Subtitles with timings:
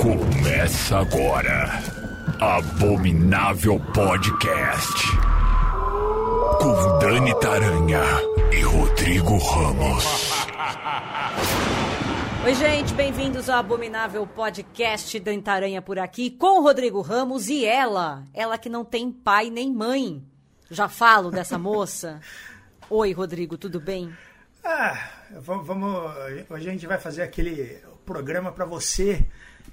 [0.00, 1.82] Começa agora.
[2.40, 5.08] Abominável Podcast.
[6.60, 8.02] Com Dani Taranha
[8.52, 10.04] e Rodrigo Ramos.
[12.44, 17.64] Oi, gente, bem-vindos ao Abominável Podcast Dani Taranha por aqui, com o Rodrigo Ramos e
[17.64, 20.22] ela, ela que não tem pai nem mãe.
[20.70, 22.20] Já falo dessa moça.
[22.88, 24.14] Oi, Rodrigo, tudo bem?
[24.62, 25.10] Ah,
[25.40, 26.12] vamos, vamos,
[26.48, 29.26] hoje a gente vai fazer aquele programa para você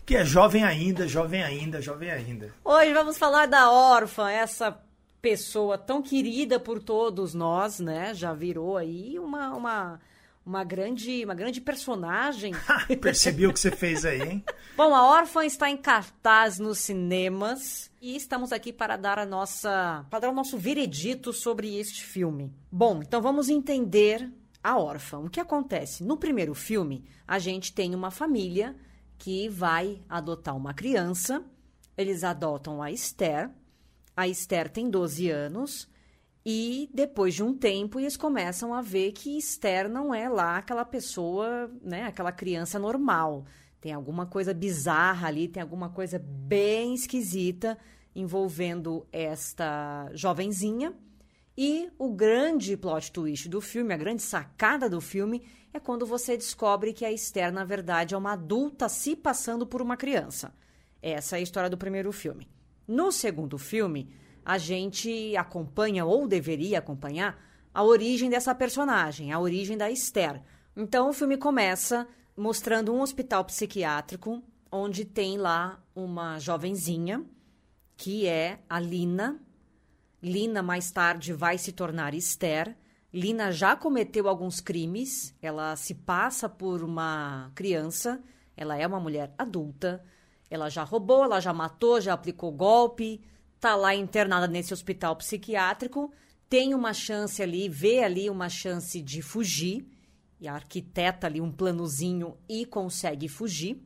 [0.05, 2.51] que é jovem ainda, jovem ainda, jovem ainda.
[2.65, 4.77] Hoje vamos falar da órfã, essa
[5.21, 8.13] pessoa tão querida por todos nós, né?
[8.13, 10.01] Já virou aí uma, uma,
[10.45, 12.53] uma, grande, uma grande personagem.
[12.99, 14.43] Percebi o que você fez aí, hein?
[14.75, 20.05] Bom, a órfã está em cartaz nos cinemas e estamos aqui para dar a nossa,
[20.09, 22.51] para dar o nosso veredito sobre este filme.
[22.69, 24.29] Bom, então vamos entender
[24.63, 25.19] a órfã.
[25.19, 26.03] O que acontece?
[26.03, 28.75] No primeiro filme, a gente tem uma família
[29.17, 31.43] que vai adotar uma criança.
[31.97, 33.49] Eles adotam a Esther.
[34.15, 35.89] A Esther tem 12 anos.
[36.45, 40.83] E depois de um tempo, eles começam a ver que Esther não é lá aquela
[40.83, 43.45] pessoa, né, aquela criança normal.
[43.79, 47.77] Tem alguma coisa bizarra ali, tem alguma coisa bem esquisita
[48.15, 50.93] envolvendo esta jovenzinha.
[51.57, 56.35] E o grande plot twist do filme, a grande sacada do filme, é quando você
[56.35, 60.53] descobre que a Esther, na verdade, é uma adulta se passando por uma criança.
[61.01, 62.49] Essa é a história do primeiro filme.
[62.87, 64.09] No segundo filme,
[64.43, 67.39] a gente acompanha, ou deveria acompanhar,
[67.73, 70.41] a origem dessa personagem, a origem da Esther.
[70.75, 77.23] Então o filme começa mostrando um hospital psiquiátrico onde tem lá uma jovenzinha
[77.95, 79.39] que é a Lina.
[80.23, 82.77] Lina mais tarde vai se tornar Esther.
[83.13, 88.23] Lina já cometeu alguns crimes, ela se passa por uma criança,
[88.55, 90.01] ela é uma mulher adulta,
[90.49, 93.21] ela já roubou, ela já matou, já aplicou golpe,
[93.59, 96.09] tá lá internada nesse hospital psiquiátrico,
[96.47, 99.85] tem uma chance ali, vê ali uma chance de fugir,
[100.39, 103.85] e arquiteta ali um planozinho e consegue fugir.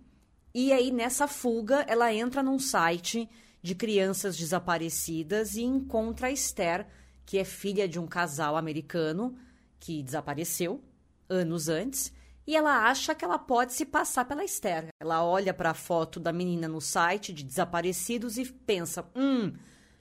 [0.54, 3.28] E aí nessa fuga, ela entra num site
[3.68, 6.88] de crianças desaparecidas e encontra a Esther,
[7.26, 9.38] que é filha de um casal americano
[9.78, 10.82] que desapareceu
[11.28, 12.14] anos antes.
[12.48, 14.88] E ela acha que ela pode se passar pela Esther.
[15.02, 19.52] Ela olha para a foto da menina no site de desaparecidos e pensa: hum,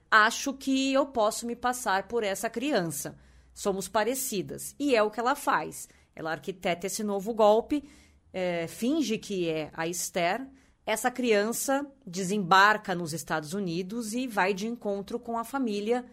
[0.09, 3.19] acho que eu posso me passar por essa criança.
[3.53, 4.77] Somos parecidas.
[4.79, 5.89] E é o que ela faz.
[6.15, 7.83] Ela arquiteta esse novo golpe,
[8.33, 10.47] é, finge que é a Esther
[10.87, 16.07] essa criança desembarca nos Estados Unidos e vai de encontro com a família,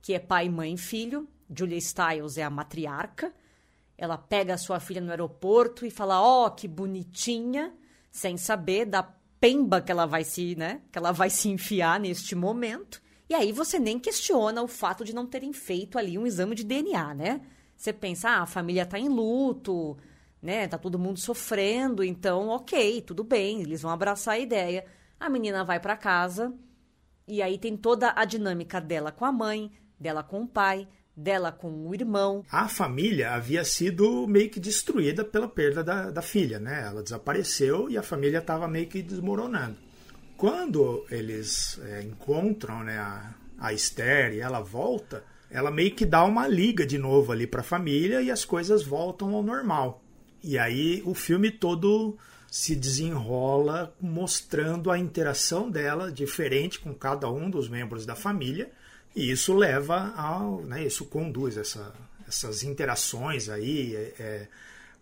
[0.00, 1.28] que é pai, mãe e filho.
[1.54, 3.34] Julia Stiles é a matriarca.
[3.98, 7.74] Ela pega a sua filha no aeroporto e fala: "Ó, oh, que bonitinha",
[8.10, 9.02] sem saber da
[9.38, 13.02] pemba que ela vai se, né, que ela vai se enfiar neste momento.
[13.28, 16.64] E aí você nem questiona o fato de não terem feito ali um exame de
[16.64, 17.40] DNA, né?
[17.76, 19.98] Você pensa: "Ah, a família tá em luto,
[20.44, 20.68] né?
[20.68, 24.84] Tá todo mundo sofrendo, então, ok, tudo bem, eles vão abraçar a ideia.
[25.18, 26.52] A menina vai para casa
[27.26, 31.50] e aí tem toda a dinâmica dela com a mãe, dela com o pai, dela
[31.50, 32.44] com o irmão.
[32.50, 36.84] A família havia sido meio que destruída pela perda da, da filha, né?
[36.88, 39.78] Ela desapareceu e a família estava meio que desmoronando.
[40.36, 46.22] Quando eles é, encontram né, a, a Esther e ela volta, ela meio que dá
[46.22, 50.03] uma liga de novo ali para a família e as coisas voltam ao normal.
[50.44, 52.18] E aí o filme todo
[52.50, 58.70] se desenrola mostrando a interação dela diferente com cada um dos membros da família.
[59.16, 61.94] E isso leva ao, né, isso conduz essa,
[62.28, 64.48] essas interações aí, é, é,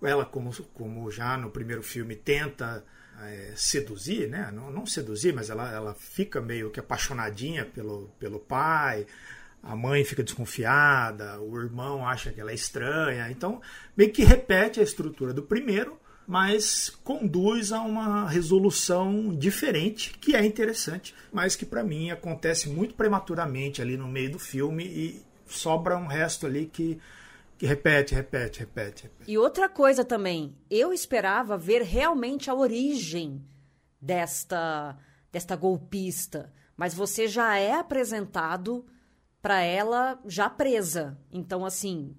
[0.03, 2.85] ela como, como já no primeiro filme tenta
[3.23, 8.39] é, seduzir, né, não, não seduzir, mas ela, ela fica meio que apaixonadinha pelo, pelo
[8.39, 9.07] pai,
[9.63, 13.31] a mãe fica desconfiada, o irmão acha que ela é estranha.
[13.31, 13.61] Então,
[13.97, 20.45] meio que repete a estrutura do primeiro, mas conduz a uma resolução diferente, que é
[20.45, 25.97] interessante, mas que para mim acontece muito prematuramente ali no meio do filme e sobra
[25.97, 26.99] um resto ali que
[27.61, 29.31] repete, repete, repete, repete.
[29.31, 33.45] E outra coisa também, eu esperava ver realmente a origem
[34.01, 34.99] desta
[35.31, 38.85] desta golpista, mas você já é apresentado
[39.43, 41.19] para ela já presa.
[41.31, 42.15] Então, assim,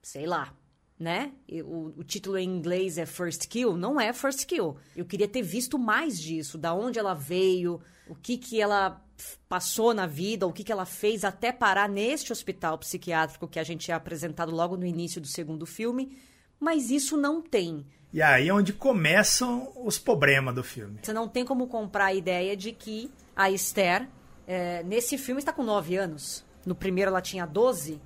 [0.00, 0.54] sei lá,
[0.98, 1.32] né?
[1.64, 4.76] O, o, título em inglês é First Kill, não é First Kill.
[4.96, 9.04] Eu queria ter visto mais disso, da onde ela veio, o que que ela
[9.48, 13.64] passou na vida, o que que ela fez até parar neste hospital psiquiátrico que a
[13.64, 16.16] gente é apresentado logo no início do segundo filme.
[16.60, 17.84] Mas isso não tem.
[18.12, 20.98] E aí é onde começam os problemas do filme.
[21.02, 24.08] Você não tem como comprar a ideia de que a Esther,
[24.46, 26.47] é, nesse filme, está com 9 anos.
[26.68, 27.98] No primeiro ela tinha 12.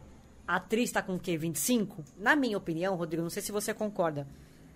[0.47, 1.37] A atriz está com o quê?
[1.37, 2.05] 25?
[2.17, 4.25] Na minha opinião, Rodrigo, não sei se você concorda.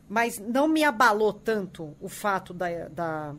[0.08, 3.34] Mas não me abalou tanto o fato da, da,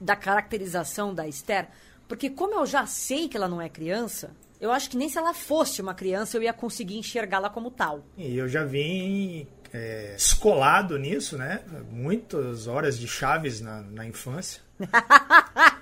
[0.00, 1.68] da caracterização da Esther.
[2.08, 5.18] Porque como eu já sei que ela não é criança, eu acho que nem se
[5.18, 8.02] ela fosse uma criança eu ia conseguir enxergá-la como tal.
[8.16, 11.60] E eu já vim é, escolado nisso, né?
[11.90, 14.62] Muitas horas de chaves na, na infância.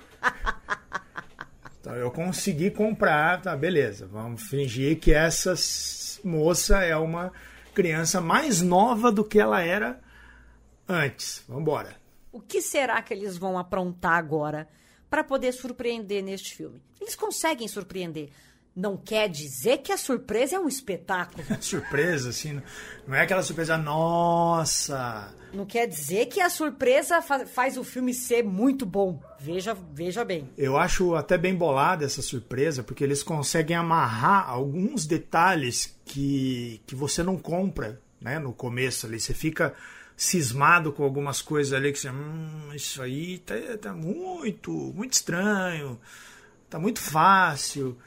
[1.89, 4.05] então eu consegui comprar, tá, beleza.
[4.05, 5.55] Vamos fingir que essa
[6.23, 7.33] moça é uma
[7.73, 9.99] criança mais nova do que ela era
[10.87, 11.43] antes.
[11.47, 11.95] Vamos embora.
[12.31, 14.67] O que será que eles vão aprontar agora
[15.09, 16.79] para poder surpreender neste filme?
[17.01, 18.29] Eles conseguem surpreender
[18.79, 21.43] não quer dizer que a surpresa é um espetáculo.
[21.59, 22.61] surpresa, assim,
[23.05, 25.33] não é aquela surpresa, nossa.
[25.53, 29.21] Não quer dizer que a surpresa faz, faz o filme ser muito bom.
[29.39, 30.49] Veja, veja bem.
[30.57, 36.95] Eu acho até bem bolada essa surpresa, porque eles conseguem amarrar alguns detalhes que, que
[36.95, 39.19] você não compra, né, no começo ali.
[39.19, 39.73] Você fica
[40.15, 45.99] cismado com algumas coisas ali que você, hum, isso aí tá, tá muito, muito estranho,
[46.69, 47.97] tá muito fácil.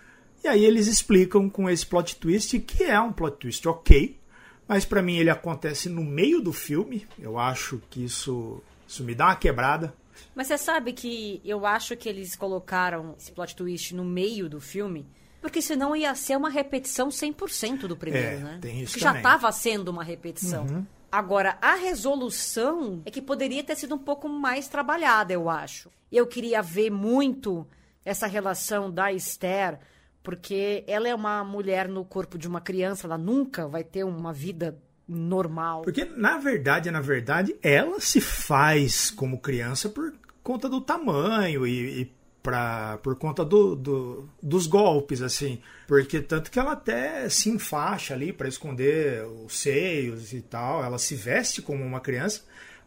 [0.42, 4.18] E aí eles explicam com esse plot twist, que é um plot twist ok,
[4.66, 7.06] mas para mim ele acontece no meio do filme.
[7.18, 9.94] Eu acho que isso, isso me dá uma quebrada.
[10.34, 14.60] Mas você sabe que eu acho que eles colocaram esse plot twist no meio do
[14.60, 15.06] filme,
[15.40, 18.58] porque senão ia ser uma repetição 100% do primeiro, é, né?
[18.60, 19.12] Tem isso também.
[19.12, 20.66] já estava sendo uma repetição.
[20.66, 20.86] Uhum.
[21.10, 25.90] Agora, a resolução é que poderia ter sido um pouco mais trabalhada, eu acho.
[26.10, 27.66] Eu queria ver muito
[28.04, 29.78] essa relação da Esther
[30.22, 34.32] porque ela é uma mulher no corpo de uma criança, ela nunca vai ter uma
[34.32, 34.78] vida
[35.08, 35.82] normal.
[35.82, 42.02] Porque, na verdade, na verdade, ela se faz como criança por conta do tamanho e,
[42.02, 45.60] e pra, por conta do, do, dos golpes, assim.
[45.86, 50.84] Porque tanto que ela até se enfaixa ali para esconder os seios e tal.
[50.84, 52.42] Ela se veste como uma criança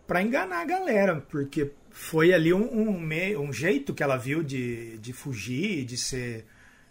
[0.07, 4.97] para enganar a galera, porque foi ali um, um, um jeito que ela viu de,
[4.99, 6.45] de fugir, de ser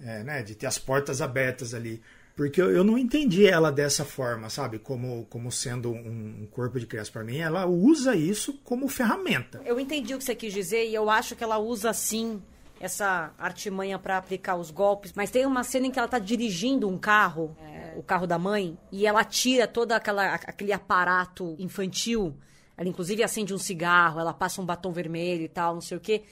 [0.04, 2.02] é, né, de ter as portas abertas ali.
[2.36, 4.78] Porque eu, eu não entendi ela dessa forma, sabe?
[4.78, 7.10] Como, como sendo um, um corpo de criança.
[7.12, 9.62] Para mim, ela usa isso como ferramenta.
[9.64, 12.42] Eu entendi o que você quis dizer e eu acho que ela usa sim
[12.80, 15.12] essa artimanha para aplicar os golpes.
[15.14, 18.38] Mas tem uma cena em que ela tá dirigindo um carro, é, o carro da
[18.38, 22.36] mãe, e ela tira todo aquele aparato infantil.
[22.76, 26.00] Ela, inclusive, acende um cigarro, ela passa um batom vermelho e tal, não sei o
[26.00, 26.24] quê.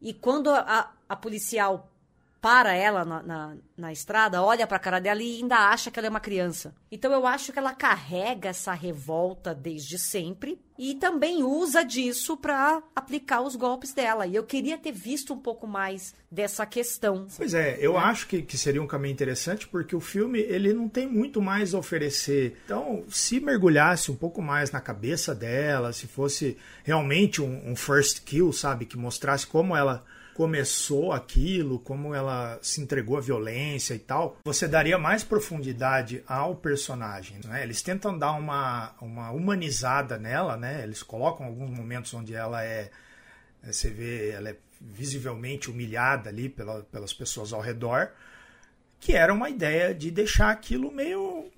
[0.00, 1.90] E quando a, a policial
[2.40, 5.98] para ela na, na, na estrada, olha para a cara dela e ainda acha que
[5.98, 6.74] ela é uma criança.
[6.90, 12.82] Então eu acho que ela carrega essa revolta desde sempre e também usa disso para
[12.96, 14.26] aplicar os golpes dela.
[14.26, 17.26] E eu queria ter visto um pouco mais dessa questão.
[17.36, 20.88] Pois é, eu acho que, que seria um caminho interessante porque o filme ele não
[20.88, 22.56] tem muito mais a oferecer.
[22.64, 28.22] Então, se mergulhasse um pouco mais na cabeça dela, se fosse realmente um, um first
[28.24, 30.02] kill, sabe, que mostrasse como ela
[30.34, 36.56] começou aquilo, como ela se entregou à violência e tal, você daria mais profundidade ao
[36.56, 37.38] personagem.
[37.44, 37.62] Né?
[37.62, 40.82] Eles tentam dar uma, uma humanizada nela, né?
[40.82, 42.90] Eles colocam alguns momentos onde ela é,
[43.62, 48.10] é você vê, ela é visivelmente humilhada ali pela, pelas pessoas ao redor,
[48.98, 51.50] que era uma ideia de deixar aquilo meio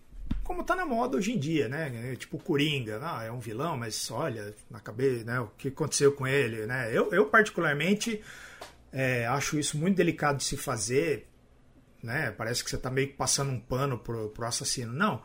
[0.42, 2.16] como tá na moda hoje em dia, né?
[2.16, 5.40] Tipo Coringa, ah, é um vilão, mas olha, na cabeça, né?
[5.40, 6.90] O que aconteceu com ele, né?
[6.92, 8.20] Eu, eu particularmente
[8.92, 11.26] é, acho isso muito delicado de se fazer,
[12.02, 12.30] né?
[12.32, 14.92] Parece que você está meio que passando um pano pro, pro assassino.
[14.92, 15.22] Não.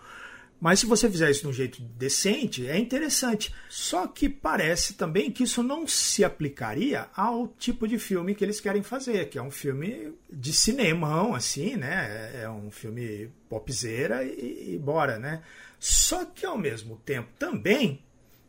[0.60, 3.54] Mas se você fizer isso de um jeito decente, é interessante.
[3.70, 8.60] Só que parece também que isso não se aplicaria ao tipo de filme que eles
[8.60, 12.32] querem fazer, que é um filme de cinemão, assim, né?
[12.34, 15.44] É, é um filme popzeira e, e bora, né?
[15.80, 18.02] Só que ao mesmo tempo também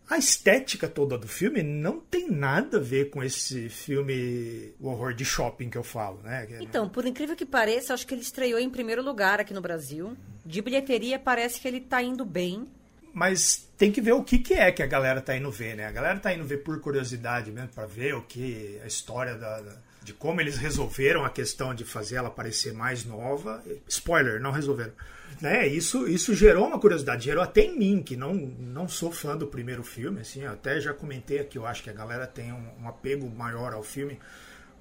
[0.08, 5.12] a estética toda do filme não tem nada a ver com esse filme o horror
[5.12, 6.48] de shopping que eu falo, né?
[6.60, 10.16] Então, por incrível que pareça, acho que ele estreou em primeiro lugar aqui no Brasil.
[10.46, 12.66] De bilheteria parece que ele tá indo bem.
[13.12, 15.86] Mas tem que ver o que, que é que a galera tá indo ver, né?
[15.86, 19.60] A galera tá indo ver por curiosidade mesmo, para ver o que a história da,
[19.60, 19.76] da,
[20.08, 23.62] de como eles resolveram a questão de fazer ela parecer mais nova.
[23.86, 24.92] Spoiler, não resolveram
[25.38, 29.36] né, isso, isso gerou uma curiosidade, gerou até em mim, que não, não sou fã
[29.36, 32.82] do primeiro filme, assim, até já comentei aqui, eu acho que a galera tem um,
[32.82, 34.18] um apego maior ao filme,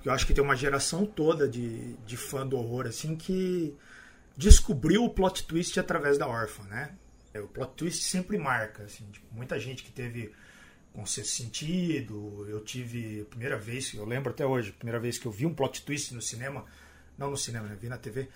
[0.06, 3.76] eu acho que tem uma geração toda de, de fã do horror, assim, que
[4.38, 6.92] descobriu o plot twist através da órfã, né?
[7.36, 10.32] O plot twist sempre marca, assim, tipo, muita gente que teve
[10.98, 12.48] com sexto sentido.
[12.50, 15.84] Eu tive, primeira vez, eu lembro até hoje, primeira vez que eu vi um plot
[15.84, 16.66] twist no cinema,
[17.16, 18.28] não no cinema, né, vi na TV,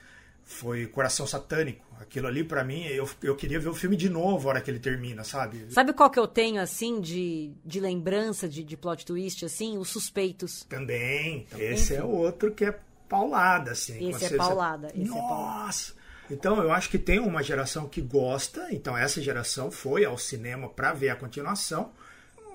[0.44, 1.84] foi Coração Satânico.
[2.00, 4.70] Aquilo ali, para mim, eu, eu queria ver o filme de novo a hora que
[4.70, 5.65] ele termina, sabe?
[5.72, 9.80] Sabe qual que eu tenho, assim, de, de lembrança de, de plot twist, assim?
[9.80, 10.63] Os Suspeitos.
[10.70, 11.48] Também.
[11.58, 14.08] Esse é outro que é paulada, assim.
[14.08, 14.89] Esse é paulada.
[14.89, 15.18] Esse Nossa!
[15.18, 16.01] é paulada.
[16.30, 20.70] Então, eu acho que tem uma geração que gosta, então essa geração foi ao cinema
[20.70, 21.91] para ver a continuação,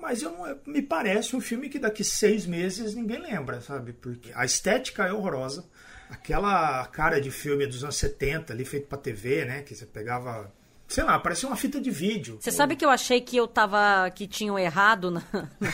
[0.07, 3.91] mas eu não, me parece um filme que daqui seis meses ninguém lembra, sabe?
[3.91, 5.65] Porque a estética é horrorosa,
[6.09, 9.61] aquela cara de filme dos anos 70 ali feito para TV, né?
[9.63, 10.49] Que você pegava
[10.87, 12.37] sei lá, parecia uma fita de vídeo.
[12.39, 14.09] Você sabe que eu achei que eu tava.
[14.11, 15.21] que tinham errado na,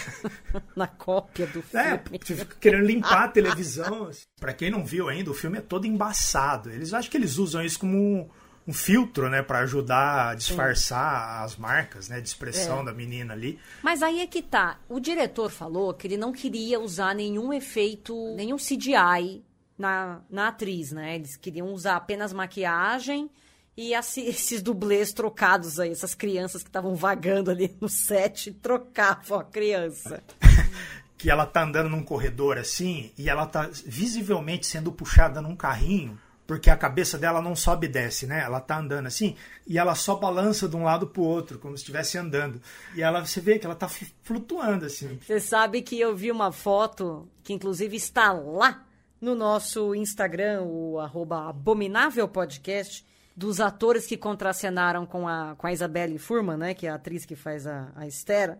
[0.75, 2.45] na cópia do É, filme.
[2.59, 4.09] querendo limpar a televisão.
[4.39, 6.71] Pra quem não viu ainda, o filme é todo embaçado.
[6.71, 8.31] Eles acham que eles usam isso como
[8.67, 12.85] um, filtro, né, Pra ajudar a disfarçar as marcas, né, de expressão É.
[12.85, 13.59] da menina ali.
[13.81, 14.79] Mas aí é que tá.
[14.89, 19.43] O diretor falou que ele não queria usar nenhum efeito, nenhum CGI
[19.77, 21.15] na, na atriz, né?
[21.15, 23.29] Eles queriam usar apenas maquiagem
[23.75, 29.39] e assi- esses dublês trocados aí, essas crianças que estavam vagando ali no set, trocavam
[29.39, 30.21] a criança.
[31.17, 36.19] que ela tá andando num corredor assim e ela tá visivelmente sendo puxada num carrinho,
[36.53, 38.43] porque a cabeça dela não sobe e desce, né?
[38.43, 41.81] Ela tá andando assim e ela só balança de um lado pro outro, como se
[41.81, 42.61] estivesse andando.
[42.95, 45.17] E ela você vê que ela tá flu- flutuando assim.
[45.25, 48.85] Você sabe que eu vi uma foto que inclusive está lá
[49.19, 53.03] no nosso Instagram, o arroba abominável podcast,
[53.35, 56.73] dos atores que contracenaram com a, com a Isabelle Furman, né?
[56.75, 58.59] Que é a atriz que faz a, a Esther.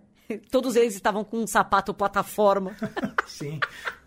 [0.52, 2.76] Todos eles estavam com um sapato plataforma
[3.28, 3.60] Sim,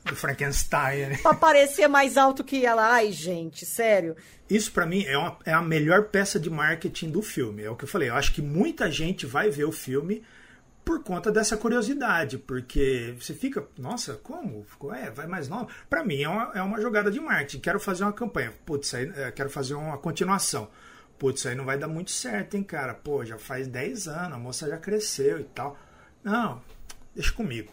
[0.04, 1.18] do Frankenstein, né?
[1.23, 2.92] pra parecer mais alto que ela.
[2.92, 4.16] Ai, gente, sério.
[4.49, 7.62] Isso pra mim é, uma- é a melhor peça de marketing do filme.
[7.62, 8.09] É o que eu falei.
[8.11, 10.23] Eu acho que muita gente vai ver o filme
[10.85, 14.62] por conta dessa curiosidade, porque você fica, nossa, como?
[14.68, 15.66] Ficou, é, vai mais nova.
[15.90, 17.59] Pra mim é uma, é uma jogada de marketing.
[17.59, 18.52] Quero fazer uma campanha.
[18.64, 20.68] Putz, aí, é, quero fazer uma continuação.
[21.18, 22.95] Putz, isso aí não vai dar muito certo, hein, cara?
[22.95, 25.76] Pô, já faz 10 anos, a moça já cresceu e tal.
[26.26, 26.61] Não,
[27.14, 27.73] deixa comigo.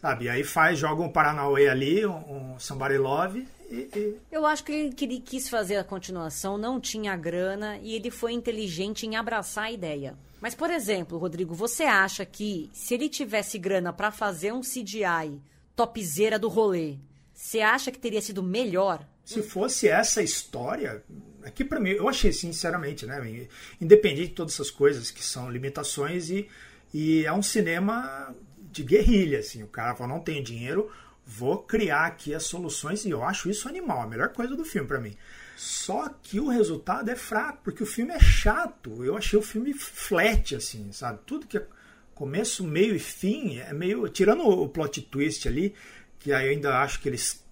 [0.00, 0.24] Sabe?
[0.24, 4.62] E aí faz, joga um Paranauê ali, um, um Somebody Love e- e Eu acho
[4.64, 9.06] que ele, que ele quis fazer a continuação, não tinha grana e ele foi inteligente
[9.06, 10.14] em abraçar a ideia.
[10.40, 15.40] Mas, por exemplo, Rodrigo, você acha que se ele tivesse grana pra fazer um CGI
[15.74, 16.96] topzera do rolê,
[17.32, 19.06] você acha que teria sido melhor?
[19.24, 21.02] Se fosse essa história,
[21.44, 23.46] aqui pra mim, eu achei sinceramente, né?
[23.80, 26.46] Independente de todas essas coisas que são limitações e,
[26.94, 28.32] e é um cinema
[28.70, 29.64] de guerrilha, assim.
[29.64, 30.88] O cara falou, não tenho dinheiro,
[31.26, 34.86] vou criar aqui as soluções e eu acho isso animal, a melhor coisa do filme
[34.86, 35.16] pra mim.
[35.56, 39.04] Só que o resultado é fraco, porque o filme é chato.
[39.04, 41.18] Eu achei o filme flat, assim, sabe?
[41.26, 41.66] Tudo que é
[42.14, 44.08] começo, meio e fim é meio.
[44.08, 45.74] Tirando o plot twist ali,
[46.20, 47.44] que aí eu ainda acho que eles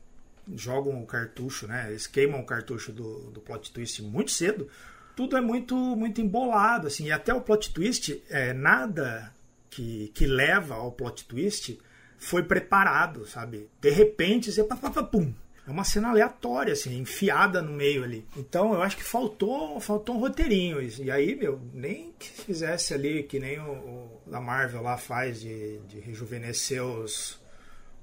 [0.54, 1.86] jogam o cartucho, né?
[1.88, 4.68] Eles queimam o cartucho do, do plot twist muito cedo.
[5.14, 7.06] Tudo é muito muito embolado, assim.
[7.06, 9.32] E até o plot twist, é, nada
[9.70, 11.78] que, que leva ao plot twist
[12.18, 13.68] foi preparado, sabe?
[13.80, 15.32] De repente, você pá, pá, pá, pum.
[15.66, 18.26] É uma cena aleatória, assim, enfiada no meio ali.
[18.36, 20.80] Então eu acho que faltou, faltou um roteirinho.
[20.82, 25.40] E aí, meu, nem que fizesse ali que nem o, o da Marvel lá faz
[25.40, 27.40] de, de rejuvenescer os,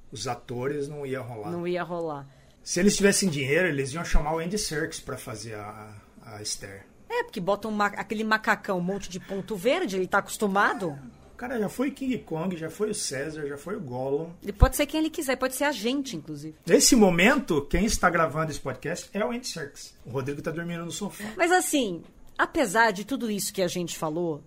[0.10, 1.52] os atores, não ia rolar.
[1.52, 2.28] Não ia rolar.
[2.64, 6.86] Se eles tivessem dinheiro, eles iam chamar o Andy Serkis pra fazer a, a Esther.
[7.10, 10.98] É, porque botam ma- aquele macacão, um monte de ponto verde, ele tá acostumado.
[11.34, 14.30] O cara já foi King Kong, já foi o César, já foi o Gollum.
[14.44, 16.56] Ele pode ser quem ele quiser, pode ser a gente, inclusive.
[16.68, 19.94] Nesse momento, quem está gravando esse podcast é o Andy Serkis.
[20.06, 21.24] O Rodrigo tá dormindo no sofá.
[21.38, 22.04] Mas assim,
[22.38, 24.44] apesar de tudo isso que a gente falou,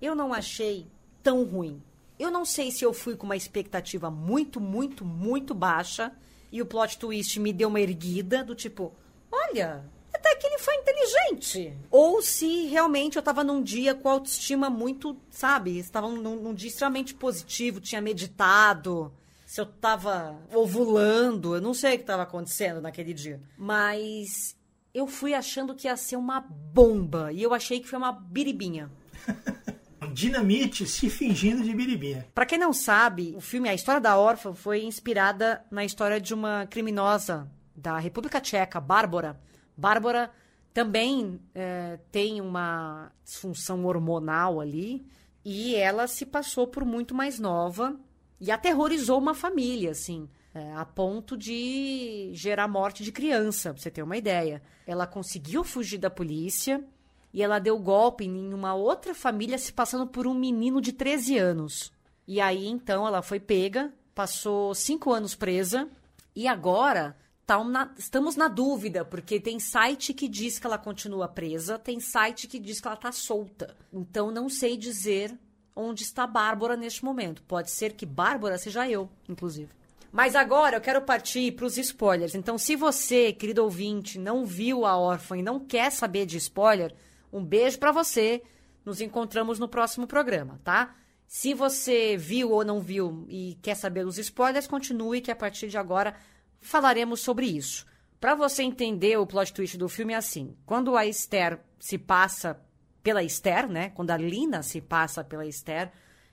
[0.00, 0.86] eu não achei
[1.22, 1.82] tão ruim.
[2.18, 6.12] Eu não sei se eu fui com uma expectativa muito, muito, muito baixa
[6.52, 8.94] e o plot twist me deu uma erguida do tipo,
[9.32, 11.78] olha, até que ele foi inteligente.
[11.90, 16.68] Ou se realmente eu tava num dia com autoestima muito, sabe, estava num, num dia
[16.68, 19.12] extremamente positivo, tinha meditado,
[19.50, 23.40] se eu tava ovulando, eu não sei o que tava acontecendo naquele dia.
[23.58, 24.56] Mas
[24.94, 28.88] eu fui achando que ia ser uma bomba e eu achei que foi uma biribinha.
[30.12, 32.28] Dinamite se fingindo de biribinha.
[32.32, 36.32] Pra quem não sabe, o filme A História da Órfã foi inspirada na história de
[36.32, 39.40] uma criminosa da República Tcheca, Bárbara.
[39.80, 40.30] Bárbara
[40.74, 45.06] também é, tem uma disfunção hormonal ali
[45.42, 47.98] e ela se passou por muito mais nova
[48.38, 53.90] e aterrorizou uma família, assim, é, a ponto de gerar morte de criança, pra você
[53.90, 54.62] ter uma ideia.
[54.86, 56.84] Ela conseguiu fugir da polícia
[57.32, 61.38] e ela deu golpe em uma outra família se passando por um menino de 13
[61.38, 61.90] anos.
[62.26, 65.88] E aí, então, ela foi pega, passou cinco anos presa
[66.36, 67.16] e agora
[67.58, 72.46] na, estamos na dúvida, porque tem site que diz que ela continua presa, tem site
[72.46, 73.76] que diz que ela tá solta.
[73.92, 75.36] Então, não sei dizer
[75.74, 77.42] onde está Bárbara neste momento.
[77.42, 79.70] Pode ser que Bárbara seja eu, inclusive.
[80.12, 82.34] Mas agora eu quero partir para os spoilers.
[82.34, 86.94] Então, se você, querido ouvinte, não viu a órfã e não quer saber de spoiler,
[87.32, 88.42] um beijo para você.
[88.84, 90.96] Nos encontramos no próximo programa, tá?
[91.26, 95.68] Se você viu ou não viu e quer saber os spoilers, continue que a partir
[95.68, 96.16] de agora
[96.60, 97.86] falaremos sobre isso.
[98.20, 102.60] Para você entender o plot twist do filme é assim: quando a Esther se passa
[103.02, 103.90] pela Esther, né?
[103.90, 105.90] Quando a Lina se passa pela Esther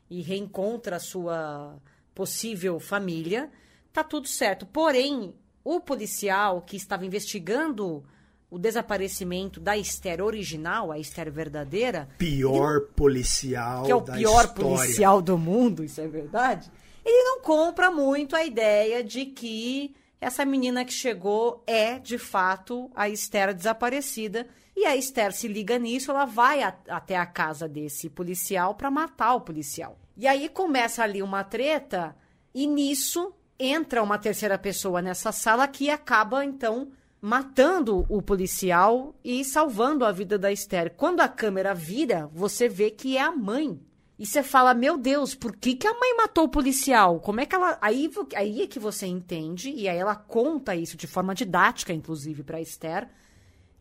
[0.10, 1.78] e reencontra a sua
[2.14, 3.50] possível família,
[3.94, 4.66] tá tudo certo.
[4.66, 8.04] Porém, o policial que estava investigando
[8.50, 12.08] o desaparecimento da Esther original, a Esther verdadeira.
[12.18, 13.84] Pior policial.
[13.84, 14.54] Que é o pior história.
[14.54, 16.72] policial do mundo, isso é verdade.
[17.04, 22.90] Ele não compra muito a ideia de que essa menina que chegou é, de fato,
[22.96, 24.48] a Esther desaparecida.
[24.76, 28.92] E a Esther se liga nisso, ela vai a, até a casa desse policial para
[28.92, 29.98] matar o policial.
[30.16, 32.16] E aí começa ali uma treta,
[32.54, 39.44] e nisso entra uma terceira pessoa nessa sala que acaba, então, matando o policial e
[39.44, 40.94] salvando a vida da Esther.
[40.96, 43.80] Quando a câmera vira, você vê que é a mãe.
[44.18, 47.20] E você fala, meu Deus, por que, que a mãe matou o policial?
[47.20, 47.78] Como é que ela.
[47.82, 52.44] Aí, aí é que você entende, e aí ela conta isso de forma didática, inclusive,
[52.44, 53.08] para Esther,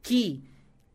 [0.02, 0.44] que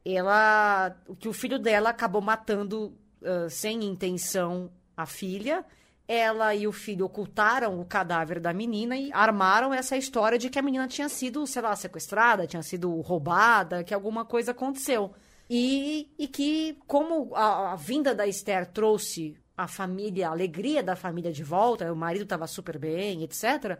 [0.06, 0.96] ela.
[1.20, 5.66] que o filho dela acabou matando uh, sem intenção a filha
[6.12, 10.60] ela e o filho ocultaram o cadáver da menina e armaram essa história de que
[10.60, 15.14] a menina tinha sido, sei lá, sequestrada, tinha sido roubada, que alguma coisa aconteceu.
[15.54, 20.96] E, e que, como a, a vinda da Esther trouxe a família, a alegria da
[20.96, 23.78] família de volta, o marido estava super bem, etc.,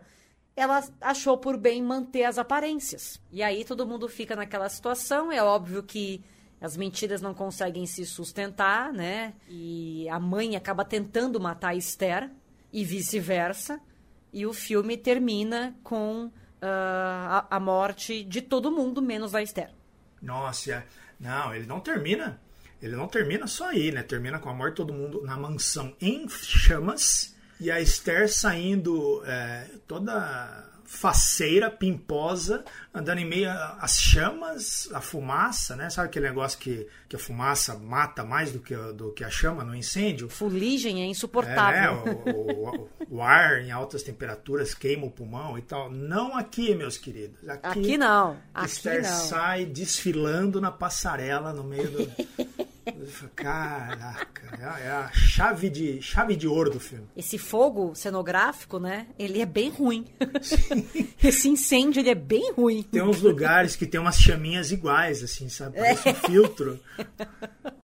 [0.54, 3.18] ela achou por bem manter as aparências.
[3.30, 5.32] E aí todo mundo fica naquela situação.
[5.32, 6.22] É óbvio que
[6.60, 9.32] as mentiras não conseguem se sustentar, né?
[9.48, 12.30] E a mãe acaba tentando matar a Esther
[12.70, 13.80] e vice-versa.
[14.30, 16.30] E o filme termina com uh,
[16.60, 19.70] a, a, morte de todo mundo, menos da Esther.
[20.20, 20.84] Nossa,
[21.22, 22.40] não, ele não termina.
[22.82, 24.02] Ele não termina só aí, né?
[24.02, 29.22] Termina com a morte de todo mundo na mansão em chamas e a Esther saindo
[29.24, 35.88] é, toda faceira, pimposa, andando em meio às chamas, a fumaça, né?
[35.88, 39.64] Sabe aquele negócio que, que a fumaça mata mais do que, do que a chama
[39.64, 40.28] no incêndio?
[40.28, 42.04] Fuligem é insuportável.
[42.26, 45.90] É, o, o, o, ar em altas temperaturas queima o pulmão e tal.
[45.90, 47.48] Não aqui, meus queridos.
[47.48, 48.36] Aqui, aqui não.
[48.52, 49.10] Aqui Esther não.
[49.10, 52.12] sai desfilando na passarela no meio do...
[53.36, 57.06] Caraca, é a chave de, chave de ouro do filme.
[57.16, 59.06] Esse fogo cenográfico, né?
[59.18, 60.06] Ele é bem ruim.
[61.22, 62.82] Esse incêndio, ele é bem ruim.
[62.82, 65.76] Tem uns lugares que tem umas chaminhas iguais, assim, sabe?
[65.76, 66.80] Parece um filtro.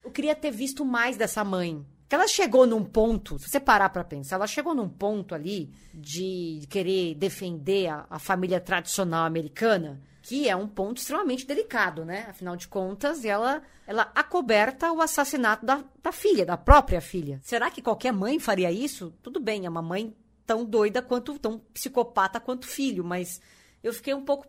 [0.05, 1.85] Eu queria ter visto mais dessa mãe.
[2.09, 5.73] Que ela chegou num ponto, se você parar pra pensar, ela chegou num ponto ali
[5.95, 12.27] de querer defender a, a família tradicional americana que é um ponto extremamente delicado, né?
[12.29, 17.41] Afinal de contas, ela, ela acoberta o assassinato da, da filha, da própria filha.
[17.43, 19.13] Será que qualquer mãe faria isso?
[19.21, 20.15] Tudo bem, é uma mãe
[20.47, 23.41] tão doida quanto, tão psicopata quanto filho, mas
[23.83, 24.47] eu fiquei um pouco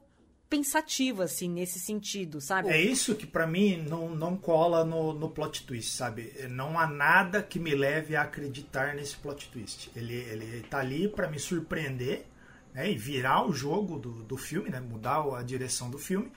[0.48, 2.70] pensativa, assim, nesse sentido, sabe?
[2.70, 6.32] É isso que para mim não, não cola no, no plot twist, sabe?
[6.48, 9.90] Não há nada que me leve a acreditar nesse plot twist.
[9.96, 12.28] Ele, ele tá ali para me surpreender,
[12.74, 16.32] né, e virar o jogo do, do filme, né, mudar a direção do filme,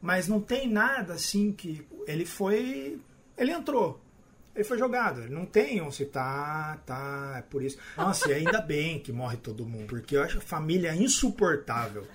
[0.00, 3.00] mas não tem nada assim que ele foi,
[3.36, 4.00] ele entrou,
[4.54, 7.76] ele foi jogado, ele não tem onde tá, tá, é por isso.
[7.96, 12.06] Nossa, e ainda bem que morre todo mundo, porque eu acho a família insuportável.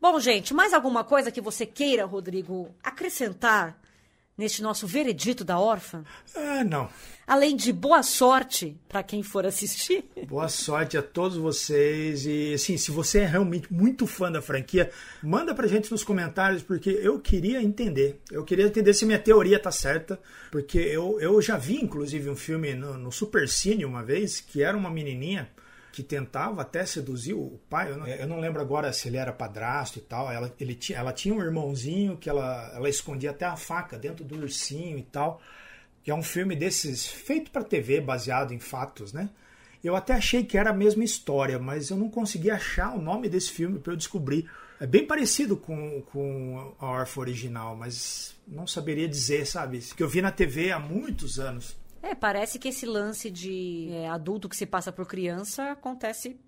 [0.00, 3.79] Bom, gente, mais alguma coisa que você queira, Rodrigo, acrescentar
[4.40, 6.02] neste nosso veredito da órfã?
[6.34, 6.88] Ah, não.
[7.26, 10.02] Além de boa sorte para quem for assistir.
[10.26, 12.24] Boa sorte a todos vocês.
[12.24, 14.90] E assim, se você é realmente muito fã da franquia,
[15.22, 18.20] manda pra gente nos comentários, porque eu queria entender.
[18.30, 20.18] Eu queria entender se minha teoria tá certa.
[20.50, 24.62] Porque eu, eu já vi, inclusive, um filme no, no Super Cine uma vez, que
[24.62, 25.48] era uma menininha
[26.00, 27.90] que tentava até seduzir o pai.
[27.90, 30.32] Eu não, eu não, lembro agora se ele era padrasto e tal.
[30.32, 34.36] Ela, ele, ela tinha um irmãozinho que ela, ela escondia até a faca dentro do
[34.36, 35.42] ursinho e tal.
[36.02, 39.28] Que é um filme desses feito para TV, baseado em fatos, né?
[39.84, 43.28] Eu até achei que era a mesma história, mas eu não consegui achar o nome
[43.28, 44.50] desse filme para eu descobrir.
[44.78, 49.78] É bem parecido com, com a Orfa original, mas não saberia dizer, sabe?
[49.78, 51.76] Que eu vi na TV há muitos anos.
[52.02, 56.40] É, parece que esse lance de é, adulto que se passa por criança acontece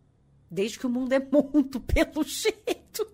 [0.50, 3.06] desde que o mundo é mundo, pelo jeito.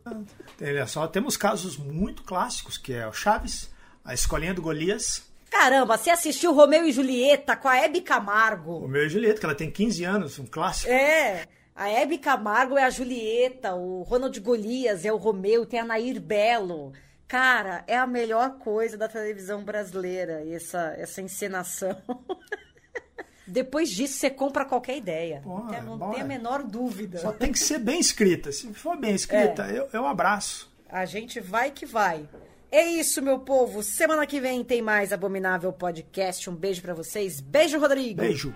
[0.60, 3.70] Olha só, temos casos muito clássicos, que é o Chaves,
[4.04, 5.28] a Escolinha do Golias.
[5.50, 8.78] Caramba, você assistiu Romeu e Julieta com a Hebe Camargo.
[8.78, 10.90] Romeu e Julieta, que ela tem 15 anos, um clássico.
[10.90, 15.84] É, a Hebe Camargo é a Julieta, o Ronald Golias é o Romeu, tem a
[15.84, 16.92] Nair Belo.
[17.28, 21.94] Cara, é a melhor coisa da televisão brasileira, essa, essa encenação.
[23.46, 25.40] Depois disso, você compra qualquer ideia.
[25.44, 27.18] Pô, não bom, tem a menor dúvida.
[27.18, 28.50] Só tem que ser bem escrita.
[28.52, 29.78] Se for bem escrita, É.
[29.78, 30.70] eu, eu abraço.
[30.88, 32.28] A gente vai que vai.
[32.70, 33.82] É isso, meu povo.
[33.82, 36.48] Semana que vem tem mais Abominável Podcast.
[36.50, 37.40] Um beijo pra vocês.
[37.40, 38.20] Beijo, Rodrigo.
[38.20, 38.54] Beijo.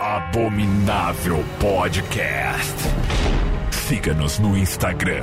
[0.00, 2.74] Abominável Podcast.
[3.88, 5.22] Siga-nos no Instagram,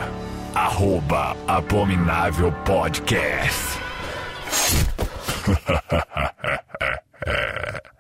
[0.56, 3.80] arroba Abominável Podcast.